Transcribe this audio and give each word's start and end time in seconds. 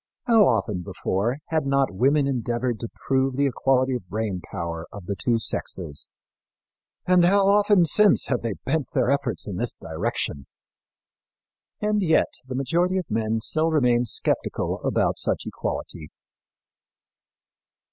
"How 0.26 0.48
often 0.48 0.82
before 0.82 1.38
had 1.50 1.64
not 1.64 1.94
women 1.94 2.26
endeavored 2.26 2.80
to 2.80 2.88
prove 3.06 3.36
the 3.36 3.46
equality 3.46 3.94
of 3.94 4.08
brain 4.08 4.40
power 4.50 4.88
of 4.90 5.06
the 5.06 5.14
two 5.14 5.38
sexes, 5.38 6.08
and 7.06 7.24
how 7.24 7.46
often 7.46 7.84
since 7.84 8.26
have 8.26 8.40
they 8.40 8.54
bent 8.64 8.90
their 8.94 9.12
efforts 9.12 9.46
in 9.46 9.58
this 9.58 9.76
direction! 9.76 10.46
And 11.80 12.02
yet 12.02 12.32
the 12.48 12.56
majority 12.56 12.98
of 12.98 13.08
men 13.08 13.38
still 13.40 13.70
remain 13.70 14.06
skeptical 14.06 14.82
about 14.82 15.20
such 15.20 15.46
equality. 15.46 16.10